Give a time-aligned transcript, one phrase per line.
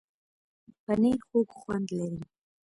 [0.85, 2.21] پنېر خوږ خوند لري.